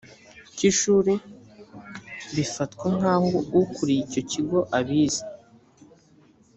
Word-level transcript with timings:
cy 0.55 0.63
ishuri 0.69 1.13
bifatwa 2.35 2.85
nk 2.97 3.03
aho 3.13 3.31
ukuriye 3.61 4.01
icyo 4.05 4.21
kigo 4.31 4.59
abizi 4.77 5.23